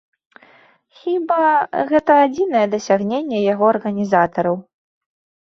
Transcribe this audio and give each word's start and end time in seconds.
Хіба, 1.01 1.43
гэта 1.91 2.11
адзінае 2.23 2.65
дасягненне 2.73 3.45
яго 3.53 3.63
арганізатараў. 3.75 4.55